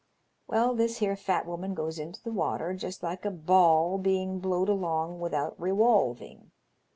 [0.47, 4.67] Well, this here fat woman goes into the water just like a ball being blowed
[4.67, 6.49] along without rewolving.